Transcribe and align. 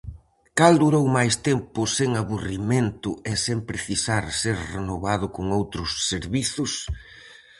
Cal 0.59 0.73
durou 0.83 1.05
máis 1.17 1.33
tempo 1.49 1.79
sen 1.95 2.09
aburrimento 2.21 3.09
e 3.31 3.33
sen 3.45 3.59
precisar 3.69 4.23
ser 4.41 4.57
renovado 4.75 5.25
con 5.35 5.45
outros 5.59 5.89
servizos? 6.11 6.71